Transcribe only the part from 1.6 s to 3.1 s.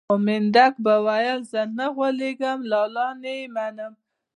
نه غولېږم لالا